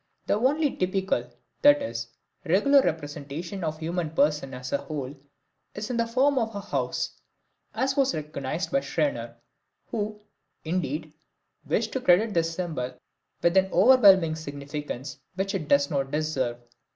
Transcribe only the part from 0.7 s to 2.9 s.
typical, that is, regular